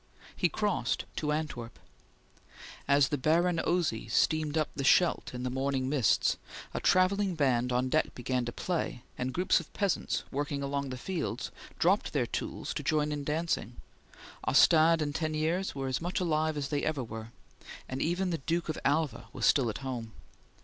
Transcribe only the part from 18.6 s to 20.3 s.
of Alva was still at home.